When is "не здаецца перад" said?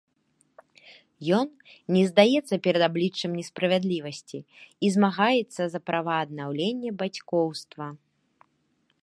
1.95-2.83